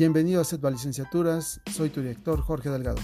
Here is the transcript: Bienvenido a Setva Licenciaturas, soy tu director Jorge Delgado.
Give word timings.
Bienvenido 0.00 0.40
a 0.40 0.44
Setva 0.44 0.70
Licenciaturas, 0.70 1.60
soy 1.70 1.90
tu 1.90 2.00
director 2.00 2.40
Jorge 2.40 2.70
Delgado. 2.70 3.02